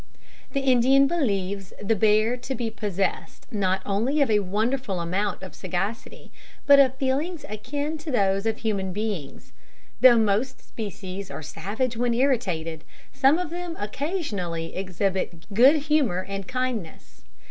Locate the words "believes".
1.05-1.73